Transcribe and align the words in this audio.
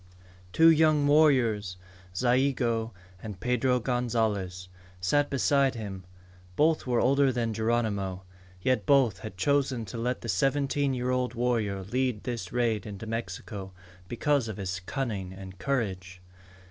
Two 0.51 0.71
young 0.71 1.05
warriors, 1.05 1.77
Zayigo 2.15 2.91
and 3.21 3.39
Pedro 3.39 3.79
Gonzalez, 3.79 4.67
sat 4.99 5.29
beside 5.29 5.75
him. 5.75 6.05
Both 6.55 6.87
were 6.87 6.99
older 6.99 7.31
than 7.31 7.53
Geronimo. 7.53 8.23
Yet 8.59 8.87
both 8.87 9.19
had 9.19 9.37
chosen 9.37 9.85
to 9.85 9.99
let 9.99 10.21
the 10.21 10.27
seventeen 10.27 10.95
year 10.95 11.11
old 11.11 11.35
warrior 11.35 11.83
lead 11.83 12.23
this 12.23 12.51
raid 12.51 12.87
into 12.87 13.05
Mexico 13.05 13.73
because 14.07 14.47
of 14.47 14.57
his 14.57 14.79
cunning 14.87 15.33
and 15.33 15.59
courage. 15.59 16.19